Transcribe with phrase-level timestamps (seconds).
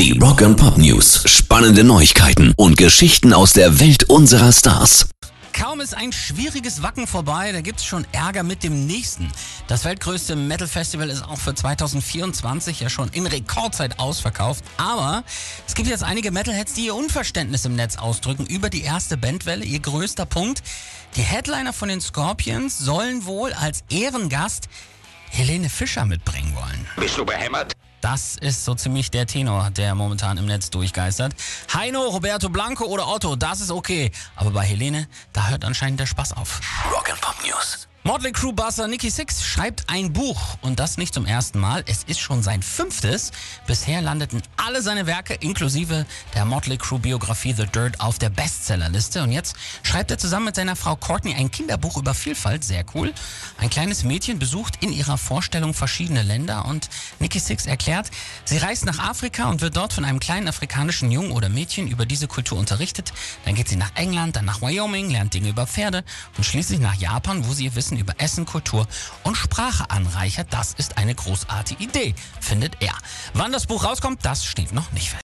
[0.00, 1.24] Die Rock and Pop News.
[1.26, 5.10] Spannende Neuigkeiten und Geschichten aus der Welt unserer Stars.
[5.52, 9.30] Kaum ist ein schwieriges Wacken vorbei, da gibt's schon Ärger mit dem nächsten.
[9.66, 14.64] Das weltgrößte Metal Festival ist auch für 2024 ja schon in Rekordzeit ausverkauft.
[14.78, 15.22] Aber
[15.66, 19.66] es gibt jetzt einige Metalheads, die ihr Unverständnis im Netz ausdrücken über die erste Bandwelle.
[19.66, 20.62] Ihr größter Punkt,
[21.16, 24.70] die Headliner von den Scorpions sollen wohl als Ehrengast
[25.28, 26.86] Helene Fischer mitbringen wollen.
[26.96, 27.76] Bist du behämmert?
[28.00, 31.34] Das ist so ziemlich der Tenor, der momentan im Netz durchgeistert.
[31.72, 34.10] Heino, Roberto Blanco oder Otto, das ist okay.
[34.36, 36.60] Aber bei Helene, da hört anscheinend der Spaß auf.
[36.90, 37.89] Rock and Pop News.
[38.10, 41.84] Motley Crue Basser Nicky Six schreibt ein Buch und das nicht zum ersten Mal.
[41.86, 43.30] Es ist schon sein fünftes.
[43.68, 49.22] Bisher landeten alle seine Werke inklusive der Motley Crue Biografie The Dirt auf der Bestsellerliste
[49.22, 53.14] und jetzt schreibt er zusammen mit seiner Frau Courtney ein Kinderbuch über Vielfalt, sehr cool.
[53.58, 58.10] Ein kleines Mädchen besucht in ihrer Vorstellung verschiedene Länder und Nicky Six erklärt,
[58.44, 62.06] sie reist nach Afrika und wird dort von einem kleinen afrikanischen Jungen oder Mädchen über
[62.06, 63.12] diese Kultur unterrichtet.
[63.44, 66.02] Dann geht sie nach England, dann nach Wyoming, lernt Dinge über Pferde
[66.36, 68.88] und schließlich nach Japan, wo sie ihr Wissen über Essen, Kultur
[69.22, 70.48] und Sprache anreichert.
[70.50, 72.94] Das ist eine großartige Idee, findet er.
[73.34, 75.18] Wann das Buch rauskommt, das steht noch nicht fest.